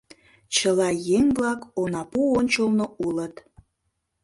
Чыла 0.55 0.89
еҥ-влак 1.17 1.61
онапу 1.81 2.21
ончылно 2.39 2.85
улыт. 3.05 3.35